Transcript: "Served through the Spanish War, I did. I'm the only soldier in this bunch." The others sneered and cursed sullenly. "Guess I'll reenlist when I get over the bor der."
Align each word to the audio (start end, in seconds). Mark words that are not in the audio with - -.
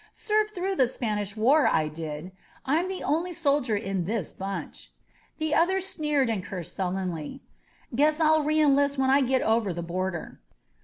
"Served 0.15 0.49
through 0.55 0.73
the 0.77 0.87
Spanish 0.87 1.37
War, 1.37 1.67
I 1.67 1.87
did. 1.87 2.31
I'm 2.65 2.87
the 2.87 3.03
only 3.03 3.33
soldier 3.33 3.75
in 3.77 4.05
this 4.05 4.31
bunch." 4.31 4.89
The 5.37 5.53
others 5.53 5.85
sneered 5.85 6.27
and 6.27 6.43
cursed 6.43 6.73
sullenly. 6.75 7.43
"Guess 7.93 8.19
I'll 8.19 8.41
reenlist 8.43 8.97
when 8.97 9.11
I 9.11 9.21
get 9.21 9.43
over 9.43 9.71
the 9.71 9.83
bor 9.83 10.09
der." 10.09 10.39